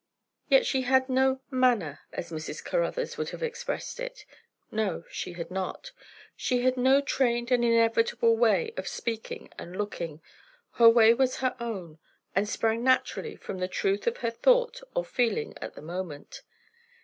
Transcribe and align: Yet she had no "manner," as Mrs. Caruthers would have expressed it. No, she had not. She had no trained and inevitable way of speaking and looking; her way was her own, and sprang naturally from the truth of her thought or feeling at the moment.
Yet 0.49 0.65
she 0.65 0.81
had 0.81 1.09
no 1.09 1.41
"manner," 1.51 1.99
as 2.11 2.31
Mrs. 2.31 2.65
Caruthers 2.65 3.19
would 3.19 3.29
have 3.29 3.43
expressed 3.43 3.99
it. 3.99 4.25
No, 4.71 5.03
she 5.11 5.33
had 5.33 5.51
not. 5.51 5.91
She 6.35 6.63
had 6.63 6.75
no 6.75 7.01
trained 7.01 7.51
and 7.51 7.63
inevitable 7.63 8.35
way 8.35 8.73
of 8.77 8.87
speaking 8.87 9.51
and 9.59 9.77
looking; 9.77 10.19
her 10.71 10.89
way 10.89 11.13
was 11.13 11.35
her 11.37 11.55
own, 11.59 11.99
and 12.35 12.49
sprang 12.49 12.83
naturally 12.83 13.35
from 13.35 13.59
the 13.59 13.67
truth 13.67 14.07
of 14.07 14.17
her 14.25 14.31
thought 14.31 14.81
or 14.95 15.05
feeling 15.05 15.53
at 15.61 15.75
the 15.75 15.83
moment. 15.83 16.41